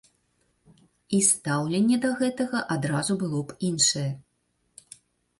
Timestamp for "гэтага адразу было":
2.21-3.39